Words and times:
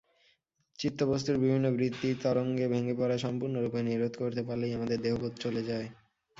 চিত্তবস্তুর 0.79 1.35
বিভিন্ন 1.37 1.65
বৃত্তি-তরঙ্গে 1.73 2.65
ভেঙে 2.67 2.93
পড়া 2.95 3.17
সম্পূর্ণরূপে 3.19 3.79
নিরোধ 3.83 4.13
করতে 4.17 4.41
পারলেই 4.47 4.75
আমাদের 4.77 4.97
দেহবোধ 5.01 5.33
চলে 5.39 5.61
যায়। 5.69 5.87